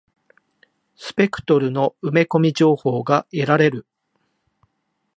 [0.95, 3.85] スペクトルの埋め込み情報が得られる。